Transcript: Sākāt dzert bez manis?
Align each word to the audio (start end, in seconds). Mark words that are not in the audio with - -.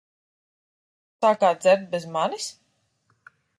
Sākāt 1.27 1.61
dzert 1.67 1.85
bez 1.93 2.09
manis? 2.17 2.51